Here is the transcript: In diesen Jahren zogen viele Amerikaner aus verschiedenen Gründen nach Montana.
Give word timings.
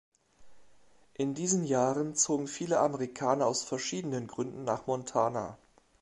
In 1.13 1.35
diesen 1.35 1.63
Jahren 1.63 2.15
zogen 2.15 2.47
viele 2.47 2.79
Amerikaner 2.79 3.45
aus 3.45 3.61
verschiedenen 3.61 4.25
Gründen 4.25 4.63
nach 4.63 4.87
Montana. 4.87 5.59